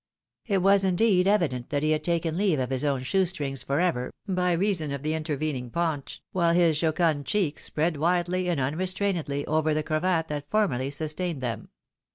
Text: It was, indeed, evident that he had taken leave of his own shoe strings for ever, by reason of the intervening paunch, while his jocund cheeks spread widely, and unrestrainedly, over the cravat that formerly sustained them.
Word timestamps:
It 0.47 0.63
was, 0.63 0.83
indeed, 0.83 1.27
evident 1.27 1.69
that 1.69 1.83
he 1.83 1.91
had 1.91 2.03
taken 2.03 2.35
leave 2.35 2.57
of 2.57 2.71
his 2.71 2.83
own 2.83 3.03
shoe 3.03 3.27
strings 3.27 3.61
for 3.61 3.79
ever, 3.79 4.11
by 4.27 4.53
reason 4.53 4.91
of 4.91 5.03
the 5.03 5.13
intervening 5.13 5.69
paunch, 5.69 6.23
while 6.31 6.55
his 6.55 6.79
jocund 6.79 7.27
cheeks 7.27 7.65
spread 7.65 7.97
widely, 7.97 8.49
and 8.49 8.59
unrestrainedly, 8.59 9.45
over 9.45 9.75
the 9.75 9.83
cravat 9.83 10.27
that 10.29 10.49
formerly 10.49 10.89
sustained 10.89 11.41
them. 11.41 11.69